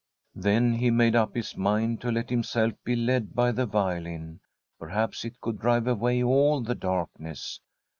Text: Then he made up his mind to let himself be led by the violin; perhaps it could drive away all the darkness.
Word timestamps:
Then 0.33 0.73
he 0.73 0.89
made 0.89 1.15
up 1.15 1.35
his 1.35 1.55
mind 1.55 2.01
to 2.01 2.11
let 2.11 2.31
himself 2.31 2.73
be 2.83 2.95
led 2.95 3.35
by 3.35 3.51
the 3.51 3.67
violin; 3.67 4.39
perhaps 4.79 5.23
it 5.23 5.39
could 5.39 5.59
drive 5.59 5.85
away 5.85 6.23
all 6.23 6.61
the 6.63 6.73
darkness. 6.73 7.59